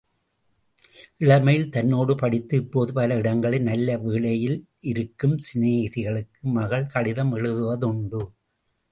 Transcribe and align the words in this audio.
இளமையில் 1.17 1.69
தன்னோடு 1.69 2.13
படித்து 2.15 2.55
இப்போது 2.57 2.93
பல 2.93 3.15
இடங்களில் 3.15 3.61
நல்ல 3.61 3.97
வேளையில் 3.97 4.57
இருக்கும் 4.81 5.35
சிநேகிதிகளுக்கு 5.37 6.41
மகள் 6.55 6.87
கடிதம் 6.87 7.35
எழுதுவதுண்டு. 7.35 8.23